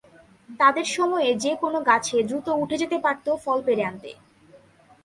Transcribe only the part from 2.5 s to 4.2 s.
উঠে যেতে পারতো ফল পেরে আনতে।